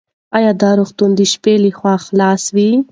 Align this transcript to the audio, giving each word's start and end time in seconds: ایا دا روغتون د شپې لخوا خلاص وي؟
ایا 0.37 0.51
دا 0.61 0.71
روغتون 0.79 1.11
د 1.15 1.19
شپې 1.31 1.53
لخوا 1.65 1.95
خلاص 2.05 2.43
وي؟ 2.55 2.69